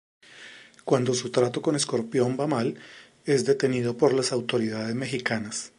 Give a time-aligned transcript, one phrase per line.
[0.83, 2.73] Cuando su trato con Escorpión va mal,
[3.23, 5.69] es detenido por las autoridades mexicanas.